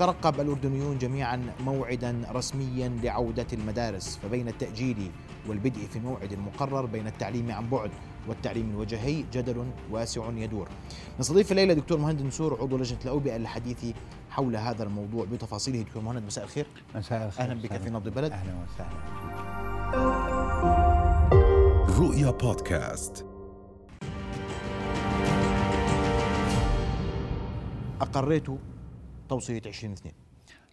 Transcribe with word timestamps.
يترقب 0.00 0.40
الأردنيون 0.40 0.98
جميعا 0.98 1.52
موعدا 1.60 2.22
رسميا 2.32 2.88
لعودة 2.88 3.46
المدارس 3.52 4.16
فبين 4.16 4.48
التأجيل 4.48 5.10
والبدء 5.48 5.86
في 5.86 5.96
الموعد 5.96 6.32
المقرر 6.32 6.86
بين 6.86 7.06
التعليم 7.06 7.52
عن 7.52 7.68
بعد 7.70 7.90
والتعليم 8.28 8.70
الوجهي 8.70 9.24
جدل 9.32 9.70
واسع 9.90 10.30
يدور. 10.30 10.68
نستضيف 11.20 11.50
الليلة 11.50 11.74
دكتور 11.74 11.98
مهند 11.98 12.22
نسور 12.22 12.58
عضو 12.60 12.76
لجنة 12.76 12.98
الأوبئة 13.04 13.36
للحديث 13.36 13.84
حول 14.30 14.56
هذا 14.56 14.82
الموضوع 14.82 15.24
بتفاصيله. 15.24 15.82
دكتور 15.82 16.02
مهند 16.02 16.24
مساء 16.24 16.44
الخير. 16.44 16.66
مساء 16.94 17.26
الخير. 17.26 17.44
أهلا 17.44 17.62
بك 17.62 17.76
في 17.76 17.90
نبض 17.90 18.06
البلد. 18.06 18.32
أهلا 18.32 18.52
وسهلا. 18.64 18.96
رؤيا 21.98 22.30
بودكاست. 22.30 23.26
أقريت 28.00 28.46
توصية 29.30 29.62
2022 29.66 30.12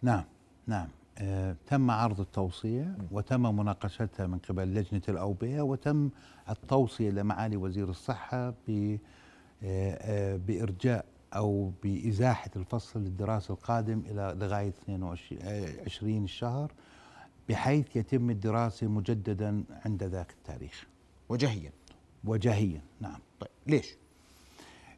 نعم 0.02 0.24
نعم. 0.66 0.88
آه 1.18 1.56
تم 1.66 1.90
عرض 1.90 2.20
التوصية 2.20 2.98
وتم 3.10 3.56
مناقشتها 3.56 4.26
من 4.26 4.38
قبل 4.38 4.74
لجنة 4.74 5.02
الأوبئة 5.08 5.60
وتم 5.60 6.10
التوصية 6.50 7.10
لمعالي 7.10 7.56
وزير 7.56 7.88
الصحة 7.90 8.50
ب 8.68 8.96
آه، 9.62 9.98
آه، 10.00 10.36
بإرجاء 10.36 11.04
أو 11.34 11.72
بإزاحة 11.82 12.50
الفصل 12.56 13.00
الدراسي 13.00 13.52
القادم 13.52 14.02
إلى 14.06 14.34
لغاية 14.40 14.68
22 14.68 15.42
آه، 15.42 15.84
20 15.86 16.24
الشهر 16.24 16.72
بحيث 17.48 17.96
يتم 17.96 18.30
الدراسة 18.30 18.86
مجددا 18.86 19.64
عند 19.84 20.02
ذاك 20.02 20.30
التاريخ. 20.30 20.86
وجهيا. 21.28 21.72
وجهيا 22.24 22.82
نعم. 23.00 23.20
طيب 23.40 23.50
ليش؟ 23.66 23.96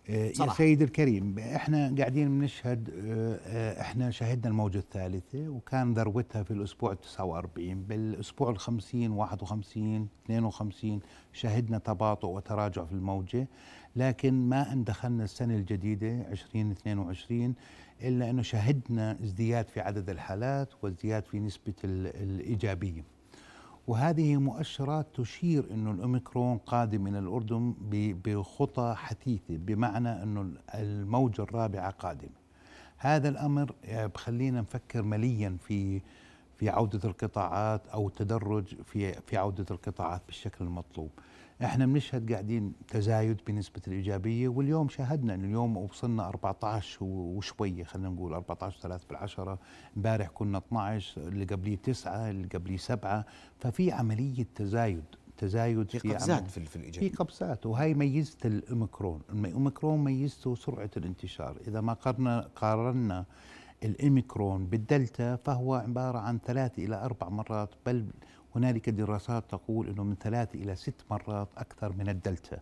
آه، 0.08 0.32
يا. 0.40 0.52
سيد 0.52 0.82
الكريم 0.82 1.38
إحنا 1.38 1.94
قاعدين 1.98 2.38
بنشهد 2.38 2.90
آه، 2.90 3.40
آه، 3.46 3.80
إحنا 3.80 4.10
شهدنا 4.10 4.48
الموجة 4.50 4.78
الثالثة 4.78 5.48
وكان 5.48 5.94
ذروتها 5.94 6.42
في 6.42 6.50
الأسبوع 6.50 6.92
ال 6.92 7.00
49 7.00 7.82
بالأسبوع 7.82 8.50
ال 8.50 8.58
50 8.58 9.10
51 9.10 10.08
52 10.26 11.00
شهدنا 11.32 11.78
تباطؤ 11.78 12.28
وتراجع 12.28 12.84
في 12.84 12.92
الموجة. 12.92 13.48
لكن 13.96 14.48
ما 14.48 14.72
إن 14.72 14.84
دخلنا 14.84 15.24
السنة 15.24 15.54
الجديدة 15.54 16.08
2022 16.32 17.54
إلا 18.02 18.30
إنه 18.30 18.42
شهدنا 18.42 19.18
ازدياد 19.22 19.68
في 19.68 19.80
عدد 19.80 20.10
الحالات 20.10 20.68
وازدياد 20.82 21.24
في 21.24 21.38
نسبة 21.40 21.74
ال- 21.84 22.06
الإيجابية. 22.22 23.04
وهذه 23.90 24.36
مؤشرات 24.36 25.06
تشير 25.14 25.66
إنه 25.70 25.90
الأوميكرون 25.90 26.58
قادم 26.58 27.00
من 27.04 27.16
الأردن 27.16 27.74
ب- 27.80 28.22
بخطى 28.28 28.94
حثيثة 28.96 29.56
بمعنى 29.56 30.22
إنه 30.22 30.50
الموجه 30.74 31.42
الرابعه 31.42 31.90
قادمه. 31.90 32.40
هذا 32.96 33.28
الأمر 33.28 33.72
آه، 33.84 34.06
بخلينا 34.06 34.60
نفكر 34.60 35.02
مليا 35.02 35.56
في 35.60 36.00
في 36.56 36.68
عودة 36.68 37.08
القطاعات 37.08 37.86
أو 37.86 38.08
تدرج 38.08 38.64
في 38.84 39.12
في 39.12 39.36
عودة 39.36 39.66
القطاعات 39.70 40.22
بالشكل 40.26 40.64
المطلوب. 40.64 41.10
إحنا 41.64 41.86
بنشهد 41.86 42.32
قاعدين 42.32 42.72
تزايد 42.88 43.40
بنسبة 43.46 43.80
الإيجابية 43.88 44.48
واليوم 44.48 44.88
شاهدنا 44.88 45.34
إنه 45.34 45.44
اليوم 45.44 45.76
وصلنا 45.76 46.28
14 46.28 47.04
وشوية 47.04 47.84
خلينا 47.84 48.08
نقول 48.08 48.32
14 48.34 48.80
3 48.80 49.06
بالعشرة. 49.08 49.58
امبارح 49.96 50.28
كنا 50.28 50.58
12 50.58 51.20
اللي 51.28 51.44
قبليه 51.44 51.76
9 51.76 52.30
اللي 52.30 52.48
قبليه 52.48 52.76
7 52.76 53.24
ففي 53.58 53.92
عملية 53.92 54.46
تزايد 54.54 55.04
تزايد 55.36 55.90
في 55.90 56.08
عمل- 56.08 56.16
قفزات 56.16 56.46
في, 56.48 56.60
في 56.60 56.66
في 56.66 56.76
الإيجابية 56.76 57.12
قفزات 57.12 57.66
وهي 57.66 57.94
ميزة 57.94 58.36
الأوميكرون، 58.44 59.20
الاوميكرون 59.32 60.04
ميزته 60.04 60.54
سرعة 60.54 60.90
الانتشار، 60.96 61.56
إذا 61.68 61.80
ما 61.80 61.92
قارنا 61.92 62.48
قارنا 62.56 63.24
الأوميكرون 63.84 64.66
بالدلتا 64.66 65.36
فهو 65.36 65.74
عبارة 65.74 66.18
عن 66.18 66.38
ثلاث 66.46 66.78
إلى 66.78 66.96
أربع 67.04 67.28
مرات 67.28 67.70
بل 67.86 68.06
هنالك 68.56 68.90
دراسات 68.90 69.44
تقول 69.50 69.88
إنه 69.88 70.04
من 70.04 70.14
ثلاث 70.14 70.54
إلى 70.54 70.74
ست 70.76 71.04
مرات 71.10 71.48
أكثر 71.58 71.92
من 71.92 72.08
الدلتا. 72.08 72.58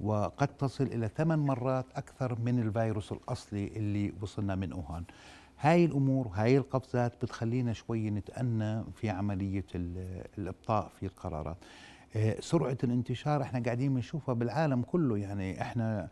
وقد 0.00 0.48
تصل 0.48 0.84
إلى 0.84 1.08
ثمان 1.16 1.38
مرات 1.38 1.86
أكثر 1.96 2.38
من 2.40 2.58
الفيروس 2.58 3.12
الأصلي 3.12 3.66
اللي 3.66 4.12
وصلنا 4.20 4.54
من 4.54 4.72
ووهان. 4.72 5.04
هاي 5.60 5.84
الأمور 5.84 6.30
هاي 6.34 6.56
القفزات 6.56 7.12
بتخلينا 7.24 7.72
شوي 7.72 8.10
نتأنى 8.10 8.84
في 8.94 9.10
عملية 9.10 9.64
ال- 9.74 10.24
الإبطاء 10.38 10.90
في 11.00 11.06
القرارات. 11.06 11.56
آه، 12.16 12.36
سرعة 12.40 12.78
الانتشار 12.84 13.42
إحنا 13.42 13.62
قاعدين 13.64 13.94
بنشوفها 13.94 14.34
بالعالم 14.34 14.82
كله 14.82 15.18
يعني 15.18 15.62
إحنا 15.62 16.08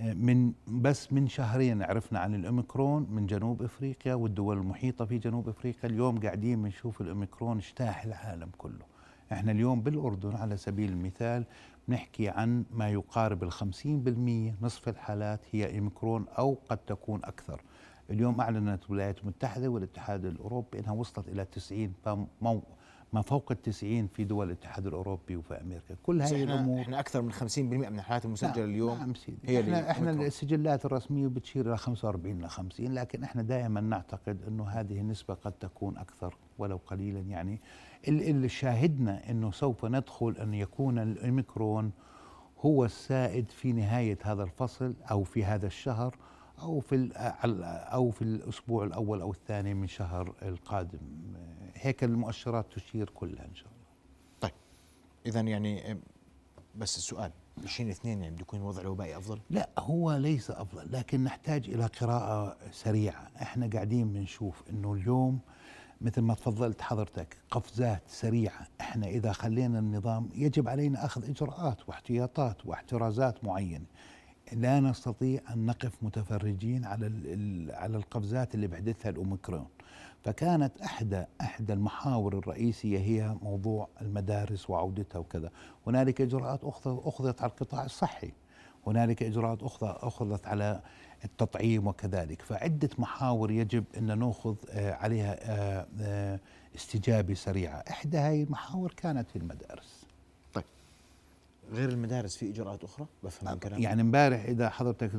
من 0.00 0.52
بس 0.68 1.12
من 1.12 1.28
شهرين 1.28 1.82
عرفنا 1.82 2.18
عن 2.18 2.34
الأوميكرون 2.34 3.06
من 3.10 3.26
جنوب 3.26 3.62
إفريقيا 3.62 4.14
والدول 4.14 4.56
المحيطة 4.58 5.04
في 5.04 5.18
جنوب 5.18 5.48
إفريقيا. 5.48 5.90
اليوم 5.90 6.20
قاعدين 6.20 6.62
بنشوف 6.62 7.00
الأوميكرون 7.00 7.56
اجتاح 7.56 8.04
العالم 8.04 8.50
كله. 8.58 8.84
إحنا 9.32 9.52
اليوم 9.52 9.80
بالأردن 9.80 10.36
على 10.36 10.56
سبيل 10.56 10.90
المثال 10.92 11.44
نحكي 11.88 12.28
عن 12.28 12.64
ما 12.70 12.90
يقارب 12.90 13.42
الخمسين 13.42 14.02
بالمية 14.02 14.54
نصف 14.62 14.88
الحالات 14.88 15.40
هي 15.52 15.78
أوميكرون 15.78 16.26
أو 16.38 16.58
قد 16.68 16.78
تكون 16.78 17.20
أكثر. 17.24 17.62
اليوم 18.10 18.40
أعلنت 18.40 18.84
الولايات 18.84 19.20
المتحدة 19.22 19.68
والاتحاد 19.68 20.24
الأوروبي 20.24 20.78
إنها 20.78 20.92
وصلت 20.92 21.28
إلى 21.28 21.44
90 21.44 21.92
فمو 22.04 22.62
ما 23.12 23.22
فوق 23.22 23.52
التسعين 23.52 24.06
في 24.06 24.24
دول 24.24 24.46
الاتحاد 24.46 24.86
الأوروبي 24.86 25.36
وفي 25.36 25.54
أمريكا. 25.60 25.94
كل 26.02 26.22
هذه 26.22 26.42
الأمور 26.44 26.80
إحنا 26.80 27.00
أكثر 27.00 27.22
من 27.22 27.32
50% 27.32 27.58
من 27.58 27.84
الحالات 27.98 28.24
المسجلة 28.24 28.52
نعم 28.56 28.70
اليوم 28.70 28.98
نعم 28.98 29.14
سيدي. 29.14 29.38
هي 29.44 29.60
إحنا 29.60 29.90
إحنا. 29.90 30.10
السجلات 30.10 30.84
الرسمية 30.84 31.26
بتشير 31.26 31.68
إلى 31.68 31.76
45 31.76 32.42
ل 32.42 32.48
50 32.48 32.94
لكن 32.94 33.22
إحنا 33.24 33.42
دائما 33.42 33.80
نعتقد 33.80 34.42
إنه 34.48 34.68
هذه 34.68 35.00
النسبة 35.00 35.34
قد 35.34 35.52
تكون 35.52 35.96
أكثر 35.98 36.36
ولو 36.58 36.80
قليلا. 36.86 37.20
يعني 37.20 37.60
ال- 38.08 38.22
اللي 38.22 38.48
شاهدنا 38.48 39.30
إنه 39.30 39.50
سوف 39.50 39.84
ندخل 39.84 40.36
أن 40.42 40.54
يكون 40.54 40.98
الأوميكرون 40.98 41.92
هو 42.60 42.84
السائد 42.84 43.50
في 43.50 43.72
نهاية 43.72 44.18
هذا 44.22 44.42
الفصل 44.42 44.94
أو 45.10 45.22
في 45.24 45.44
هذا 45.44 45.66
الشهر 45.66 46.16
أو 46.62 46.80
في 46.80 46.94
ال- 46.94 47.12
أو 47.92 48.10
في 48.10 48.22
الأسبوع 48.22 48.84
الأول 48.84 49.20
أو 49.20 49.30
الثاني 49.30 49.74
من 49.74 49.86
شهر 49.86 50.34
القادم. 50.42 50.98
هيك 51.80 52.04
المؤشرات 52.04 52.72
تشير 52.72 53.10
كلها 53.10 53.44
إن 53.44 53.54
شاء 53.54 53.68
الله. 53.68 53.88
طيب 54.40 54.52
اذا 55.26 55.40
يعني 55.40 55.98
بس 56.76 56.96
السؤال 56.96 57.32
2022 57.58 58.22
يعني 58.22 58.34
بده 58.34 58.40
يكون 58.40 58.60
الوضع 58.60 58.80
الوبائي 58.80 59.16
أفضل؟ 59.16 59.40
لا 59.50 59.70
هو 59.78 60.16
ليس 60.16 60.50
أفضل 60.50 60.92
لكن 60.92 61.24
نحتاج 61.24 61.70
إلى 61.70 61.86
قراءة 61.86 62.56
سريعة. 62.70 63.30
إحنا 63.42 63.70
قاعدين 63.72 64.12
بنشوف 64.12 64.62
إنه 64.70 64.92
اليوم 64.92 65.38
مثل 66.00 66.20
ما 66.20 66.34
تفضلت 66.34 66.80
حضرتك 66.82 67.36
قفزات 67.50 68.02
سريعة. 68.06 68.68
إحنا 68.80 69.06
إذا 69.06 69.32
خلينا 69.32 69.78
النظام 69.78 70.28
يجب 70.34 70.68
علينا 70.68 71.04
أخذ 71.04 71.28
إجراءات 71.30 71.88
واحتياطات 71.88 72.66
واحترازات 72.66 73.44
معينة. 73.44 73.84
لا 74.52 74.80
نستطيع 74.80 75.40
أن 75.54 75.66
نقف 75.66 75.92
متفرجين 76.02 76.84
على 76.84 77.06
على 77.72 77.96
القفزات 77.96 78.54
اللي 78.54 78.66
بحدثها 78.66 79.10
الأوميكرون. 79.10 79.66
فكانت 80.24 80.80
احدى 80.80 81.24
إحدى 81.40 81.72
المحاور 81.72 82.38
الرئيسية 82.38 82.98
هي 82.98 83.36
موضوع 83.42 83.88
المدارس 84.02 84.70
وعودتها 84.70 85.18
وكذا. 85.18 85.50
هنالك 85.86 86.20
إجراءات 86.20 86.60
أخذت 86.86 87.42
على 87.42 87.50
القطاع 87.50 87.84
الصحي. 87.84 88.32
هنالك 88.86 89.22
إجراءات 89.22 89.62
أخرى 89.62 89.98
أخذت 90.02 90.46
على 90.46 90.80
التطعيم 91.24 91.86
وكذلك. 91.86 92.42
فعدة 92.42 92.90
محاور 92.98 93.50
يجب 93.50 93.84
أن 93.98 94.18
نأخذ 94.18 94.56
آه، 94.70 94.92
عليها 94.92 95.36
آه، 95.40 95.86
آه، 96.00 96.40
استجابة 96.76 97.34
سريعة. 97.34 97.84
إحدى 97.90 98.18
هذه 98.18 98.42
المحاور 98.42 98.92
كانت 98.96 99.30
في 99.30 99.36
المدارس. 99.36 100.07
غير 101.72 101.88
المدارس 101.88 102.36
في 102.36 102.50
إجراءات 102.50 102.84
أخرى؟ 102.84 103.06
بفهم 103.22 103.52
من 103.52 103.58
كلامك 103.58 103.82
يعني 103.82 104.02
امبارح 104.02 104.44
إذا 104.44 104.68
حضرتك 104.70 105.10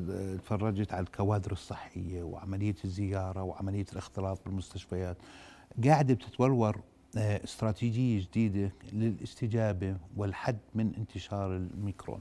تفرجت 0.43 0.93
على 0.93 1.03
الكوادر 1.03 1.51
الصحية 1.51 2.23
وعملية 2.23 2.75
الزيارة 2.85 3.43
وعملية 3.43 3.85
الاختلاط 3.93 4.41
بالمستشفيات 4.45 5.17
قاعدة 5.85 6.13
بتتورور 6.13 6.81
آه، 7.17 7.43
استراتيجية 7.43 8.21
جديدة 8.21 8.71
للاستجابة 8.93 9.97
والحد 10.17 10.57
من 10.75 10.95
انتشار 10.95 11.55
الميكرون. 11.55 12.19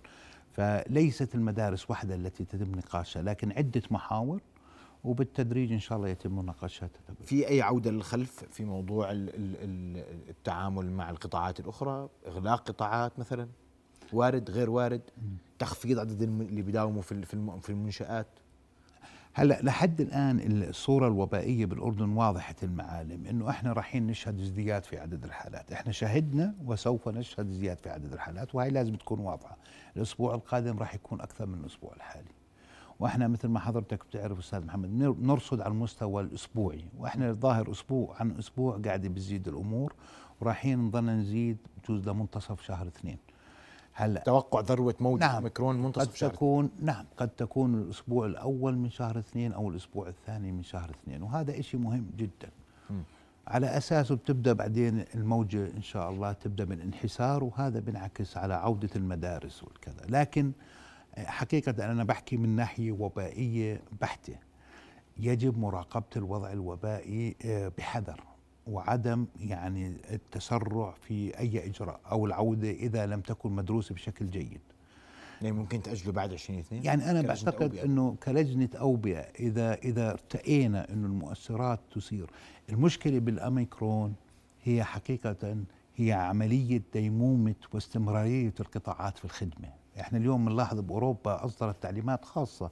فليست 0.52 1.34
المدارس 1.34 1.90
وحدها 1.90 2.16
التي 2.16 2.42
يتم 2.42 2.74
نقاشها 2.74 3.22
لكن 3.22 3.52
عدة 3.52 3.82
محاور 3.90 4.40
وبالتدريج 5.04 5.72
إن 5.72 5.78
شاء 5.78 5.98
الله 5.98 6.08
يتم 6.08 6.38
مناقشتها 6.38 6.90
في 7.24 7.48
أي 7.48 7.62
عودة 7.62 7.90
للخلف 7.90 8.44
في 8.50 8.64
موضوع 8.64 9.10
ال- 9.10 9.28
ال- 9.34 9.56
ال- 9.56 10.28
التعامل 10.28 10.90
مع 10.90 11.10
القطاعات 11.10 11.60
الأخرى؟ 11.60 12.08
إغلاق 12.26 12.68
قطاعات 12.68 13.18
مثلا؟ 13.18 13.48
وارد 14.16 14.50
غير 14.50 14.70
وارد؟ 14.70 15.00
تخفيض 15.58 15.98
عدد 15.98 16.22
اللي 16.22 16.62
بيداوموا 16.62 17.02
في 17.02 17.22
في 17.22 17.34
الم- 17.34 17.60
في 17.60 17.70
المنشآت؟ 17.70 18.26
هلا 19.32 19.62
لحد 19.62 20.00
الآن 20.00 20.62
الصورة 20.62 21.06
الوبائية 21.08 21.66
بالأردن 21.66 22.08
واضحة 22.08 22.54
المعالم 22.62 23.26
إنه 23.26 23.50
إحنا 23.50 23.72
رايحين 23.72 24.06
نشهد 24.06 24.40
ازدياد 24.40 24.84
في 24.84 24.98
عدد 24.98 25.24
الحالات، 25.24 25.72
إحنا 25.72 25.92
شهدنا 25.92 26.54
وسوف 26.64 27.08
نشهد 27.08 27.48
ازدياد 27.50 27.78
في 27.80 27.90
عدد 27.90 28.12
الحالات 28.12 28.54
وهي 28.54 28.70
لازم 28.70 28.94
تكون 28.94 29.20
واضحة، 29.20 29.56
الأسبوع 29.96 30.34
القادم 30.34 30.78
راح 30.78 30.94
يكون 30.94 31.20
أكثر 31.20 31.46
من 31.46 31.60
الأسبوع 31.60 31.92
الحالي. 31.96 32.28
وإحنا 33.00 33.28
مثل 33.28 33.48
ما 33.48 33.60
حضرتك 33.60 34.04
بتعرف 34.06 34.38
أستاذ 34.38 34.64
محمد 34.66 34.90
نر- 34.90 35.16
نرصد 35.20 35.60
على 35.60 35.70
المستوى 35.72 36.22
الأسبوعي. 36.22 36.84
وإحنا 36.98 37.30
الظاهر 37.30 37.70
أسبوع 37.70 38.16
عن 38.20 38.30
أسبوع 38.30 38.78
قاعدة 38.84 39.08
بتزيد 39.08 39.48
الأمور 39.48 39.94
ورايحين 40.40 40.78
نضل 40.78 41.04
نزيد 41.04 41.56
بجوز 41.84 42.08
لمنتصف 42.08 42.62
شهر 42.62 42.86
اثنين. 42.86 43.18
هلأ. 43.98 44.20
توقع 44.20 44.60
ذروة 44.60 44.94
موجة 45.00 45.20
نعم. 45.20 45.34
أوميكرون 45.34 45.76
قد 45.76 45.82
منتصف 45.82 46.14
شهر. 46.16 46.30
تكون 46.30 46.70
نعم. 46.82 47.04
قد 47.16 47.28
تكون 47.28 47.74
الأسبوع 47.74 48.26
الأول 48.26 48.76
من 48.78 48.90
شهر 48.90 49.18
اثنين 49.18 49.52
أو 49.52 49.68
الأسبوع 49.68 50.08
الثاني 50.08 50.52
من 50.52 50.62
شهر 50.62 50.90
اثنين. 50.90 51.22
وهذا 51.22 51.58
إشي 51.60 51.76
مهم 51.76 52.06
جدا. 52.16 52.50
مم. 52.90 53.02
على 53.46 53.76
اساسه 53.76 54.14
بتبدأ 54.14 54.52
بعدين 54.52 55.04
الموجة 55.14 55.70
إن 55.76 55.82
شاء 55.82 56.10
الله 56.10 56.32
تبدأ 56.32 56.64
من 56.64 56.80
انحسار 56.80 57.44
وهذا 57.44 57.80
بينعكس 57.80 58.36
على 58.36 58.54
عودة 58.54 58.90
المدارس 58.96 59.64
والكذا. 59.64 60.06
لكن 60.08 60.52
حقيقة 61.16 61.90
أنا 61.92 62.04
بحكي 62.04 62.36
من 62.36 62.56
ناحية 62.56 62.92
وبائية 62.92 63.80
بحتة. 64.00 64.34
يجب 65.20 65.58
مراقبة 65.58 66.04
الوضع 66.16 66.52
الوبائي 66.52 67.36
آه، 67.44 67.72
بحذر. 67.78 68.20
وعدم 68.68 69.26
يعني 69.40 69.96
التسرع 70.10 70.94
في 71.00 71.38
أي 71.38 71.66
إجراء 71.66 72.00
أو 72.10 72.26
العودة 72.26 72.70
إذا 72.70 73.06
لم 73.06 73.20
تكن 73.20 73.52
مدروسة 73.52 73.94
بشكل 73.94 74.30
جيد. 74.30 74.60
يعني 75.42 75.52
ممكن 75.56 75.82
تأجله 75.82 76.12
بعد 76.12 76.32
20 76.32 76.58
اثنين؟ 76.58 76.84
يعني 76.84 77.10
أنا 77.10 77.22
كلجنة 77.22 77.28
بعتقد 77.34 77.62
أوبئة. 77.62 77.84
إنه 77.84 78.16
كلجنة 78.22 78.68
أوبئة 78.80 79.20
إذا 79.40 79.74
إذا 79.74 80.10
ارتئينا 80.10 80.92
إنه 80.92 81.06
المؤثرات 81.06 81.80
تثير 81.94 82.30
المشكلة 82.70 83.18
بالاميكرون 83.18 84.14
هي 84.64 84.84
حقيقة 84.84 85.56
هي 85.96 86.12
عملية 86.12 86.82
ديمومة 86.92 87.54
واستمرارية 87.74 88.54
القطاعات 88.60 89.18
في 89.18 89.24
الخدمة. 89.24 89.68
إحنا 90.00 90.18
اليوم 90.18 90.44
بنلاحظ 90.44 90.80
بأوروبا 90.80 91.44
أصدرت 91.44 91.82
تعليمات 91.82 92.24
خاصة 92.24 92.70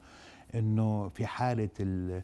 إنه 0.55 1.09
في 1.09 1.27
حالة 1.27 1.69
ال- 1.81 2.23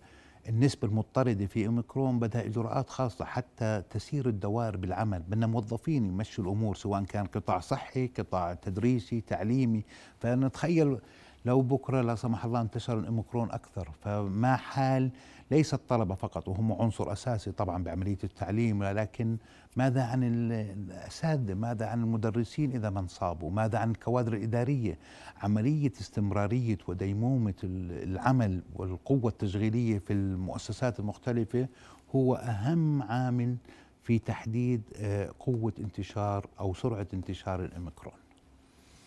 النسبة 0.48 0.88
المضطردة 0.88 1.46
في 1.46 1.66
أوميكرون 1.66 2.18
بدها 2.18 2.46
إجراءات 2.46 2.90
خاصة 2.90 3.24
حتى 3.24 3.82
تسير 3.90 4.28
الدوائر 4.28 4.76
بالعمل، 4.76 5.22
بدنا 5.22 5.46
موظفين 5.46 6.04
يمشوا 6.04 6.44
الأمور 6.44 6.74
سواء 6.74 7.04
كان 7.04 7.26
قطاع 7.26 7.58
صحي، 7.58 8.06
قطاع 8.06 8.54
تدريسي، 8.54 9.20
تعليمي، 9.20 9.84
فنتخيل 10.18 10.98
لو 11.44 11.60
بكرة 11.62 12.00
لا 12.00 12.14
سمح 12.14 12.44
الله 12.44 12.60
انتشر 12.60 12.98
الأوميكرون 12.98 13.50
أكثر، 13.50 13.88
فما 14.00 14.56
حال 14.56 15.10
ليس 15.50 15.74
الطلبة 15.74 16.14
فقط 16.14 16.48
وهم 16.48 16.72
عنصر 16.72 17.12
أساسي 17.12 17.52
طبعا 17.52 17.84
بعملية 17.84 18.18
التعليم 18.24 18.80
ولكن 18.80 19.36
ماذا 19.76 20.02
عن 20.04 20.22
ال- 20.24 20.52
الأساتذة؟ 20.52 21.54
ماذا 21.54 21.86
عن 21.86 22.02
المدرسين 22.02 22.70
إذا 22.72 22.90
ما 22.90 23.00
انصابوا؟ 23.00 23.50
ماذا 23.50 23.78
عن 23.78 23.90
الكوادر 23.90 24.32
الإدارية؟ 24.32 24.98
عملية 25.42 25.92
استمرارية 26.00 26.78
وديمومة 26.88 27.54
ال- 27.64 28.10
العمل 28.10 28.62
والقوة 28.76 29.30
التشغيلية 29.30 29.98
في 29.98 30.12
المؤسسات 30.12 31.00
المختلفة 31.00 31.68
هو 32.16 32.34
أهم 32.34 33.02
عامل 33.02 33.56
في 34.02 34.18
تحديد 34.18 34.82
آه، 34.96 35.30
قوة 35.40 35.72
انتشار 35.78 36.46
أو 36.60 36.74
سرعة 36.74 37.06
انتشار 37.14 37.64
الأوميكرون 37.64 38.14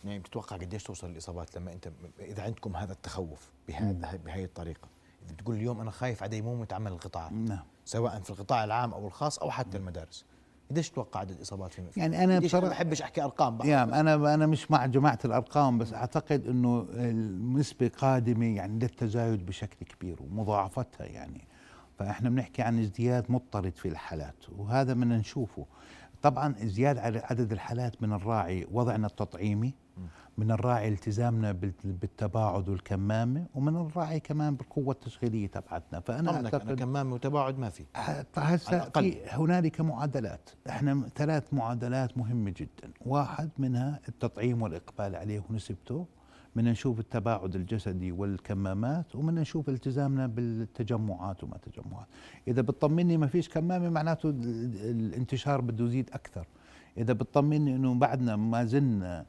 يعني 0.06 0.20
بتتوقع 0.20 0.58
قديش 0.58 0.84
توصل 0.84 1.10
الإصابات 1.10 1.58
لما 1.58 1.74
أنت 1.74 1.92
إذا 2.20 2.44
عندكم 2.44 2.76
هذا 2.76 2.94
التخوف 2.94 3.52
بهذا 3.68 4.20
بهي 4.26 4.44
الطريقة؟ 4.44 4.88
إذا 5.26 5.34
بتقول 5.34 5.56
اليوم 5.56 5.82
أنا 5.82 5.92
خايف 5.92 6.24
على 6.24 6.30
ديمومه 6.30 6.68
عمل 6.72 6.92
القطاعات 6.92 7.32
نعم. 7.32 7.60
سواء 7.86 8.20
في 8.20 8.30
القطاع 8.30 8.64
العام 8.64 8.94
أو 8.94 9.08
الخاص 9.08 9.40
أو 9.40 9.52
حتى 9.52 9.78
المدارس. 9.78 10.26
قديش 10.72 10.90
تتوقع 10.90 11.20
عدد 11.20 11.32
الإصابات 11.32 11.74
في 11.74 11.92
في- 11.92 12.00
يعني 12.00 12.24
أنا 12.24 12.40
بصراحة- 12.40 12.54
ما 12.64 12.70
بحبش 12.70 13.02
أحكي 13.02 13.24
أرقام 13.24 13.58
بقى. 13.58 13.68
يعني 13.70 14.00
أنا 14.00 14.34
أنا 14.34 14.46
مش 14.46 14.72
مع 14.72 14.86
جماعة 14.86 15.20
الأرقام 15.26 15.78
بس 15.78 15.94
أعتقد 15.94 16.48
إنه 16.48 16.88
النسبة 16.94 17.92
قادمة 17.98 18.46
يعني 18.56 18.80
للتزايد 18.80 19.46
بشكل 19.46 19.86
كبير 19.86 20.22
ومضاعفتها 20.24 21.06
يعني. 21.06 21.48
فإحنا 22.00 22.30
بنحكي 22.30 22.62
عن 22.62 22.80
ازدياد 22.80 23.32
مضطرد 23.32 23.76
في 23.76 23.88
الحالات 23.88 24.50
وهذا 24.58 24.94
بدنا 24.94 25.18
نشوفه. 25.18 25.66
طبعا 26.22 26.56
ازدياد 26.64 26.98
عدد 26.98 27.52
الحالات 27.52 28.02
من 28.02 28.14
الراعي 28.14 28.68
وضعنا 28.72 29.08
التطعيمي 29.08 29.74
من 30.38 30.52
الراعي 30.52 30.88
التزامنا 30.88 31.52
بال- 31.52 31.74
بالتباعد 31.84 32.70
والكمامة 32.70 33.46
ومن 33.56 33.76
الراعي 33.76 34.20
كمان 34.20 34.56
بالقوة 34.56 34.94
التشغيلية 34.94 35.48
تبعتنا. 35.48 36.00
فأنا 36.00 36.32
طمنك 36.32 36.38
أنا 36.38 36.46
أعتقد 36.46 36.80
كمامة 36.80 37.14
وتباعد 37.14 37.60
ما 37.60 37.70
في. 37.70 37.84
هسه. 38.38 38.90
في 38.90 39.18
هنالك 39.30 39.82
معادلات. 39.82 40.50
إحنا 40.70 41.10
ثلاث 41.16 41.54
معادلات 41.54 42.18
مهمة 42.18 42.54
جدا. 42.58 42.92
واحد 43.06 43.50
منها 43.58 44.00
التطعيم 44.10 44.62
والإقبال 44.62 45.16
عليه 45.16 45.44
ونسبته 45.50 46.06
بدنا 46.56 46.72
نشوف 46.72 47.00
التباعد 47.00 47.56
الجسدي 47.56 48.12
والكمامات 48.12 49.16
وبدنا 49.16 49.42
نشوف 49.42 49.70
التزامنا 49.70 50.28
بالتجمعات 50.28 51.44
وما 51.44 51.58
تجمعات. 51.58 52.08
إذا 52.48 52.62
بتطمني 52.62 53.18
ما 53.18 53.28
فيش 53.28 53.50
كمامة 53.50 53.90
معناته 53.90 54.30
ال- 54.30 54.44
ال- 54.44 54.92
الانتشار 55.08 55.62
بده 55.62 55.86
يزيد 55.86 56.10
أكثر. 56.14 56.48
إذا 56.98 57.14
بتطمني 57.14 57.76
إنه 57.76 57.94
بعدنا 57.96 58.36
ما 58.36 58.66
زلنا 58.66 59.26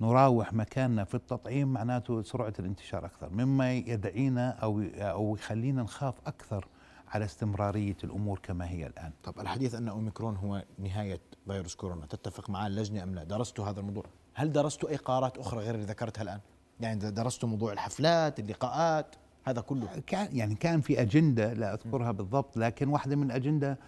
نراوح 0.00 0.52
مكاننا 0.52 1.04
في 1.04 1.14
التطعيم 1.14 1.72
معناته 1.72 2.22
سرعة 2.22 2.52
الانتشار 2.58 3.06
أكثر 3.06 3.30
مما 3.30 3.72
يدعينا 3.72 4.50
أو 4.50 4.82
أو 4.94 5.36
يخلينا 5.36 5.82
نخاف 5.82 6.14
أكثر 6.26 6.68
على 7.08 7.24
استمرارية 7.24 7.96
الأمور 8.04 8.38
كما 8.42 8.68
هي 8.70 8.86
الآن. 8.86 9.12
طب 9.24 9.40
الحديث 9.40 9.74
أن 9.74 9.88
أوميكرون 9.88 10.36
هو 10.36 10.64
نهاية 10.78 11.20
فيروس 11.46 11.74
كورونا 11.74 12.06
تتفق 12.06 12.50
معاه 12.50 12.66
اللجنة 12.66 13.02
أم 13.02 13.14
لا؟ 13.14 13.24
درستوا 13.24 13.64
هذا 13.64 13.80
الموضوع؟ 13.80 14.04
هل 14.34 14.52
درستوا 14.52 14.88
أي 14.88 14.96
قرارات 14.96 15.38
أخرى 15.38 15.60
غير 15.60 15.74
اللي 15.74 15.86
ذكرتها 15.86 16.22
الآن؟ 16.22 16.40
يعني 16.80 17.10
درستوا 17.10 17.48
موضوع 17.48 17.72
الحفلات 17.72 18.40
اللقاءات 18.40 19.16
هذا 19.44 19.60
كله. 19.60 19.88
كان 20.06 20.36
يعني 20.36 20.54
كان 20.54 20.80
في 20.80 21.00
أجندة 21.02 21.52
لا 21.52 21.74
أذكرها 21.74 22.10
بالضبط 22.10 22.56
لكن 22.56 22.88
واحدة 22.88 23.16
من 23.16 23.26
الأجندة 23.26 23.78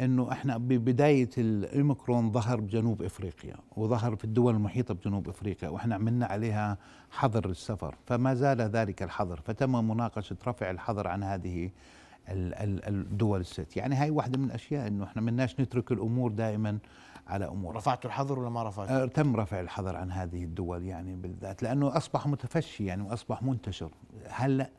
إنه 0.00 0.32
إحنا 0.32 0.56
ببدايه 0.58 1.30
الأوميكرون 1.38 2.32
ظهر 2.32 2.60
بجنوب 2.60 3.02
إفريقيا 3.02 3.56
وظهر 3.76 4.16
في 4.16 4.24
الدول 4.24 4.54
المحيطة 4.54 4.94
بجنوب 4.94 5.28
إفريقيا 5.28 5.68
وإحنا 5.68 5.94
عملنا 5.94 6.26
عليها 6.26 6.78
حظر 7.10 7.50
السفر 7.50 7.94
فما 8.06 8.34
زال 8.34 8.60
ذلك 8.60 9.02
الحظر 9.02 9.40
فتم 9.44 9.88
مناقشة 9.88 10.36
رفع 10.46 10.70
الحظر 10.70 11.08
عن 11.08 11.22
هذه 11.22 11.70
ال- 12.28 12.54
ال- 12.54 12.84
الدول 12.88 13.40
الست. 13.40 13.76
يعني 13.76 13.94
هاي 13.94 14.10
واحدة 14.10 14.38
من 14.38 14.44
الأشياء 14.44 14.86
إنه 14.88 15.04
إحنا 15.04 15.22
مناش 15.22 15.60
نترك 15.60 15.92
الأمور 15.92 16.30
دائما 16.32 16.78
على 17.26 17.48
أمور. 17.48 17.76
رفعتوا 17.76 18.10
الحظر 18.10 18.38
ولا 18.38 18.48
ما 18.50 18.62
رفعتوا؟ 18.62 19.02
آه، 19.02 19.06
تم 19.06 19.36
رفع 19.36 19.60
الحظر 19.60 19.96
عن 19.96 20.12
هذه 20.12 20.44
الدول 20.44 20.82
يعني 20.84 21.16
بالذات 21.16 21.62
لأنه 21.62 21.96
أصبح 21.96 22.26
متفشي 22.26 22.84
يعني 22.86 23.02
وأصبح 23.02 23.42
منتشر. 23.42 23.90
هلأ 24.28 24.70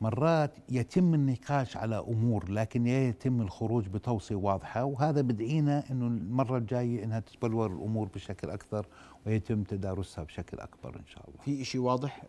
مرات 0.00 0.50
يتم 0.68 1.14
النقاش 1.14 1.76
على 1.76 1.98
أمور 1.98 2.50
لكن 2.50 2.84
لا 2.84 3.08
يتم 3.08 3.40
الخروج 3.40 3.88
بتوصية 3.88 4.34
واضحة 4.34 4.84
وهذا 4.84 5.20
بدعينا 5.20 5.84
إنه 5.90 6.06
المرة 6.06 6.58
الجاية 6.58 7.04
إنها 7.04 7.20
تتبلور 7.20 7.72
الأمور 7.72 8.08
بشكل 8.14 8.50
أكثر 8.50 8.86
ويتم 9.26 9.62
تدارسها 9.62 10.24
بشكل 10.24 10.60
أكبر 10.60 10.96
إن 10.96 11.06
شاء 11.06 11.24
الله. 11.28 11.40
في 11.44 11.64
شيء 11.64 11.80
واضح؟ 11.80 12.22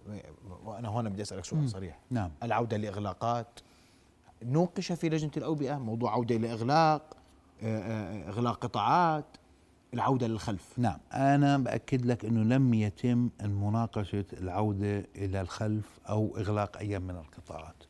وأنا 0.65 0.87
هون 0.87 1.09
بدي 1.09 1.21
أسألك 1.21 1.45
سؤال 1.45 1.69
صريح. 1.69 1.99
نعم. 2.09 2.31
العودة 2.43 2.77
لإغلاقات 2.77 3.59
نوقش 4.43 4.91
في 4.91 5.09
لجنة 5.09 5.31
الاوبئه 5.37 5.77
موضوع 5.77 6.11
عودة 6.13 6.35
إلى 6.35 6.51
اغلاق 6.51 7.17
آه، 7.63 8.29
إغلاق 8.29 8.55
قطاعات. 8.63 9.25
العودة 9.95 10.27
للخلف. 10.27 10.79
نعم 10.79 10.97
أنا 11.13 11.57
بأكد 11.57 12.05
لك 12.05 12.25
أنه 12.25 12.43
لم 12.55 12.73
يتم 12.73 13.29
مناقشة 13.43 14.25
العودة 14.33 15.05
إلى 15.15 15.41
الخلف 15.41 15.99
أو 16.09 16.37
إغلاق 16.37 16.77
أي 16.77 16.99
من 16.99 17.09
القطاعات. 17.15 17.83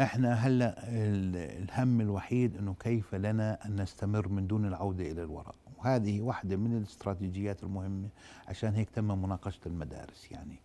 إحنا 0.00 0.34
هلأ 0.34 0.74
ال- 0.88 1.62
الهم 1.62 2.00
الوحيد 2.00 2.56
إنه 2.56 2.74
كيف 2.80 3.14
لنا 3.14 3.66
أن 3.66 3.80
نستمر 3.80 4.28
من 4.28 4.46
دون 4.46 4.64
العودة 4.66 5.10
إلى 5.10 5.22
الوراء. 5.22 5.54
وهذه 5.78 6.20
واحدة 6.20 6.56
من 6.56 6.76
الاستراتيجيات 6.76 7.62
المهمة 7.62 8.08
عشان 8.48 8.74
هيك 8.74 8.90
تم 8.90 9.22
مناقشة 9.22 9.60
المدارس 9.66 10.30
يعني. 10.30 10.60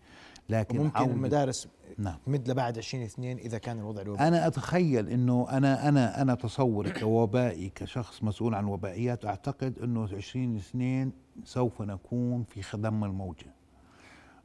لكن 0.49 0.91
عودة 0.95 1.11
المدارس 1.13 1.67
نعم. 1.97 2.15
تمد 2.25 2.49
لبعد 2.49 2.77
20 2.77 3.03
2 3.03 3.37
إذا 3.37 3.57
كان 3.57 3.79
الوضع 3.79 4.01
الوبائي. 4.01 4.27
أنا 4.27 4.47
أتخيل 4.47 5.09
إنه 5.09 5.47
أنا 5.49 5.89
أنا 5.89 6.21
أنا 6.21 6.35
تصوري 6.35 6.91
كوبائي 6.99 7.69
كشخص 7.75 8.23
مسؤول 8.23 8.55
عن 8.55 8.63
الوبائيات 8.63 9.25
أعتقد 9.25 9.79
إنه 9.79 10.03
2022 10.03 11.11
سوف 11.43 11.81
نكون 11.81 12.43
في 12.43 12.61
خضم 12.61 13.03
الموجة. 13.03 13.53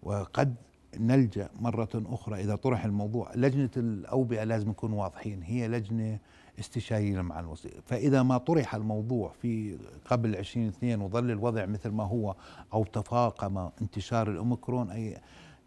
وقد 0.03 0.55
نلجأ 0.99 1.49
مرة 1.61 1.89
أخرى 1.95 2.41
اذا 2.41 2.55
طرح 2.55 2.85
الموضوع. 2.85 3.35
لجنة 3.35 3.71
الأوبئة 3.77 4.45
لازم 4.45 4.69
نكون 4.69 4.93
واضحين 4.93 5.43
هي 5.43 5.69
لجنة 5.69 6.19
استشارية 6.61 7.21
مع 7.21 7.41
الوزير. 7.41 7.83
فإذا 7.87 8.23
ما 8.23 8.39
طرح 8.39 8.75
الموضوع 8.75 9.33
في 9.43 9.79
قبل 10.05 10.37
2022 10.37 11.03
وظل 11.03 11.31
الوضع 11.31 11.67
مثل 11.67 11.89
ما 11.89 12.05
هو 12.05 12.35
أو 12.73 12.85
تفاقم 12.85 13.71
انتشار 13.83 14.31
الأوميكرون 14.31 14.91
أي 14.91 15.19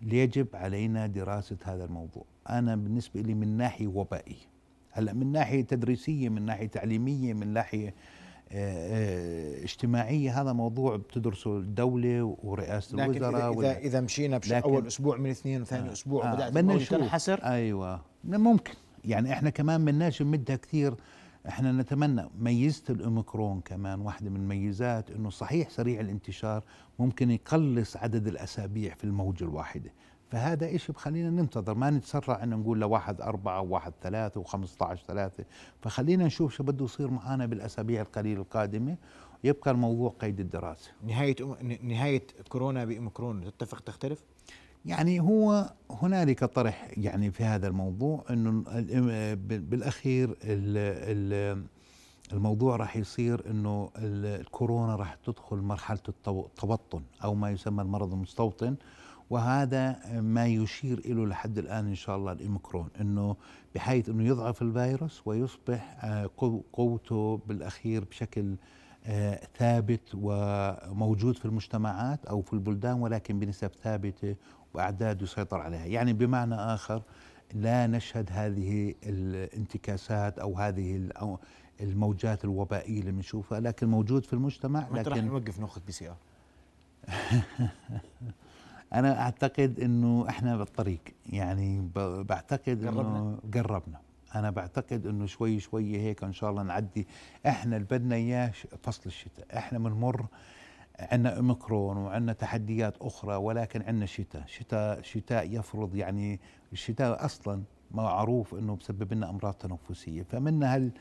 يجب 0.02 0.48
علينا 0.54 1.08
دراسة 1.08 1.58
هذا 1.64 1.86
الموضوع 1.86 2.26
أنا 2.50 2.76
بالنسبة 2.76 3.22
لي 3.22 3.34
من 3.34 3.58
ناحية 3.58 3.88
وبائيه 3.88 4.36
هلأ 4.92 5.14
من 5.14 5.32
ناحية 5.32 5.62
تدريسية 5.62 6.30
من 6.30 6.42
ناحية 6.46 6.68
تعليمية 6.68 7.34
من 7.34 7.48
ناحية 7.54 7.94
آه، 8.52 9.64
اجتماعية 9.64 10.42
هذا 10.42 10.54
موضوع 10.54 10.96
بتدرسه 10.96 11.58
الدولة 11.58 12.38
ورئاسة 12.44 12.98
لكن 12.98 13.12
الوزراء 13.12 13.36
اذا 13.36 13.48
ولا- 13.48 13.72
اذا, 13.72 13.78
إذا 13.80 14.02
مشينا 14.02 14.38
بش 14.38 14.52
أول 14.52 14.88
أسبوع 14.88 15.18
من 15.18 15.30
اثنين 15.30 15.62
وثاني 15.62 15.90
آه. 15.90 15.92
أسبوع 15.92 16.26
آه. 16.30 16.34
وبدأت 16.34 16.54
بدنا. 16.54 16.78
تنحسر 16.78 17.44
أيوه 17.44 18.02
ممكن 18.24 18.74
يعني 19.06 19.34
إحنا 19.34 19.50
كمان 19.50 19.86
بدناش 19.86 20.22
نمدها 20.22 20.56
كثير 20.56 20.94
إحنا 21.48 21.72
نتمنى 21.72 22.30
ميزة 22.40 22.84
الأوميكرون 22.90 23.62
كمان 23.62 24.02
واحدة 24.02 24.30
من 24.30 24.36
الميزات 24.36 25.12
إنه 25.12 25.30
صحيح 25.30 25.70
سريع 25.70 26.00
الانتشار 26.00 26.64
ممكن 27.00 27.32
يقلص 27.32 27.98
عدد 27.98 28.28
الأسابيع 28.28 28.94
في 28.96 29.04
الموجه 29.04 29.44
الواحدة. 29.44 29.92
فهذا 30.32 30.76
إشي 30.76 30.92
بخلينا 30.94 31.30
ننتظر 31.30 31.74
ما 31.74 31.90
نتسرع 31.90 32.44
ان 32.44 32.50
نقول 32.50 32.80
لواحد 32.80 33.22
أربعة 33.22 33.62
وواحد 33.62 33.94
ثلاثة 34.02 34.40
وخمسة 34.40 34.86
عشر 34.86 35.04
ثلاثة. 35.08 35.46
فخلينا 35.82 36.26
نشوف 36.26 36.54
شو 36.54 36.64
بده 36.64 36.86
يصير 36.86 37.10
معنا 37.12 37.46
بالأسابيع 37.46 38.02
القليلة 38.02 38.42
القادمة 38.42 38.98
يبقى 39.44 39.72
الموضوع 39.72 40.10
قيد 40.20 40.40
الدراسة. 40.40 40.92
نهاية 41.04 41.36
أم... 41.42 41.78
نهاية 41.84 42.28
كورونا 42.50 42.86
بأوميكرون 42.86 43.44
تتفق 43.44 43.80
تختلف؟ 43.80 44.24
يعني 44.86 45.20
هو 45.20 45.74
هنالك 45.92 46.44
طرح 46.46 46.88
يعني 46.98 47.32
في 47.32 47.44
هذا 47.44 47.68
الموضوع 47.68 48.24
إنه 48.30 48.64
ال- 48.72 49.36
بالأخير 49.60 50.30
ال- 50.30 50.38
ال- 50.44 51.64
الموضوع 52.34 52.76
راح 52.76 52.98
يصير 52.98 53.50
إنه 53.52 53.90
ال- 53.98 54.42
الكورونا 54.42 54.96
راح 54.96 55.16
تدخل 55.26 55.58
مرحلة 55.58 56.00
التو- 56.10 56.28
التبطن 56.46 57.02
أو 57.24 57.36
ما 57.36 57.52
يسمى 57.52 57.82
المرض 57.82 58.14
المستوطن 58.14 58.76
وهذا 59.30 60.00
ما 60.22 60.46
يشير 60.46 61.02
له 61.14 61.26
لحد 61.28 61.58
الآن 61.58 61.88
إن 61.88 61.96
شاء 61.96 62.16
الله 62.18 62.32
الأوميكرون 62.32 62.88
إنه 63.02 63.36
بحيث 63.76 64.10
إنه 64.10 64.24
يضعف 64.24 64.62
الفيروس 64.62 65.22
ويصبح 65.26 65.98
آه، 66.06 66.30
قو- 66.38 66.62
قوته 66.74 67.42
بالأخير 67.48 68.04
بشكل 68.06 68.56
آه، 69.08 69.48
ثابت 69.58 70.02
وموجود 70.14 71.38
في 71.38 71.46
المجتمعات 71.46 72.26
أو 72.26 72.42
في 72.42 72.54
البلدان 72.54 73.02
ولكن 73.02 73.40
بنسب 73.40 73.72
ثابتة 73.84 74.36
وأعداد 74.76 75.22
يسيطر 75.22 75.58
عليها، 75.62 75.86
يعني 75.86 76.14
بمعنى 76.14 76.56
آخر 76.56 77.02
لا 77.54 77.88
نشهد 77.88 78.30
هذه 78.32 78.94
الانتكاسات 79.04 80.40
أو 80.40 80.58
هذه 80.58 80.96
ال- 80.96 81.18
أو 81.18 81.40
الموجات 81.82 82.44
الوبائية 82.46 83.00
اللي 83.00 83.12
بنشوفها 83.12 83.60
لكن 83.60 83.88
موجود 83.88 84.26
في 84.26 84.34
المجتمع 84.34 84.88
متى 84.92 85.10
رح 85.10 85.18
لكن 85.18 85.26
نوقف 85.28 85.60
ناخذ 85.60 85.82
PCR؟ 85.86 86.16
أنا 88.94 89.22
أعتقد 89.22 89.80
إنه 89.80 90.26
إحنا 90.30 90.58
بالطريق. 90.58 91.00
يعني 91.30 91.90
بعتقد 92.24 92.84
إنه 92.84 92.92
قربنا؟ 92.92 93.40
قربنا. 93.54 94.00
أنا 94.36 94.50
بعتقد 94.50 95.06
إنه 95.08 95.26
شوي 95.26 95.60
شوي 95.60 95.98
هيك 95.98 96.24
إن 96.24 96.34
شاء 96.34 96.50
الله 96.50 96.64
نعدي. 96.64 97.08
إحنا 97.48 97.76
اللي 97.76 97.88
بدنا 97.92 98.16
إياه 98.16 98.52
فصل 98.84 99.02
الشتاء. 99.06 99.46
إحنا 99.58 99.80
بنمر 99.80 100.26
عندنا 101.00 101.38
أوميكرون 101.38 101.98
وعندنا 101.98 102.34
تحديات 102.34 102.98
أخرى 103.02 103.36
ولكن 103.36 103.82
عندنا 103.82 104.06
شتاء. 104.06 104.44
شتاء 104.46 105.02
شتاء 105.02 105.48
يفرض 105.60 105.96
يعني 105.96 106.40
الشتاء 106.74 107.26
أصلا 107.26 107.64
معروف 107.92 108.56
إنه 108.56 108.76
بسبب 108.76 109.14
لنا 109.14 109.30
أمراض 109.30 109.54
تنفسية. 109.54 110.24
فمنا 110.24 110.76
هل 110.76 110.92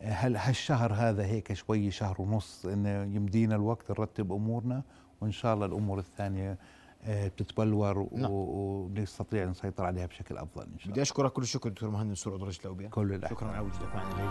هل 0.00 0.36
هالشهر 0.36 0.92
هذا 0.92 1.24
هيك 1.24 1.52
شوي 1.52 1.90
شهر 1.90 2.22
ونص 2.22 2.66
انه 2.66 2.88
يمدينا 3.16 3.54
الوقت 3.54 3.90
نرتب 3.90 4.32
أمورنا 4.32 4.82
وإن 5.20 5.32
شاء 5.32 5.54
الله 5.54 5.66
الأمور 5.66 5.98
الثانية 5.98 6.58
آه، 7.04 7.28
بتتبلور 7.28 7.98
و- 7.98 8.08
نعم. 8.12 8.30
ونستطيع 8.32 9.44
نسيطر 9.44 9.84
عليها 9.84 10.06
بشكل 10.06 10.36
أفضل 10.36 10.62
إن 10.62 10.78
شاء 10.78 10.84
بدي 10.86 10.90
الله. 10.90 11.02
أشكرك 11.02 11.32
كل 11.32 11.42
الشكر 11.42 11.68
دكتور 11.68 11.90
مهندس 11.90 12.18
سرور 12.18 12.36
درجه 12.36 12.60
الاوبئه 12.60 12.88
كل 12.88 13.12
الأحسن. 13.12 13.34
شكرا 13.36 13.48
على 13.48 13.60
وجودك 13.66 13.94
معنا 13.94 14.26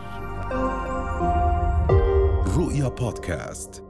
رؤيا 2.58 2.88
بودكاست. 2.88 3.84